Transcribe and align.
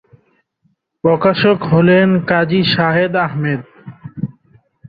প্রকাশক 1.03 1.57
হলেন 1.63 2.07
"কাজী 2.27 2.61
শাহেদ 2.73 3.13
আহমেদ"। 3.17 3.61